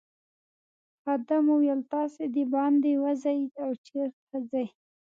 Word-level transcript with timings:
خادم 1.01 1.45
وویل 1.49 1.81
تاسي 1.93 2.23
دباندې 2.35 2.93
وزئ 3.03 3.39
او 3.63 3.69
چیرته 3.85 4.35
ځئ. 4.51 4.67